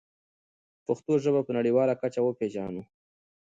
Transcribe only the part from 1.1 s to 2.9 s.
ژبه په نړیواله کچه وپېژنو.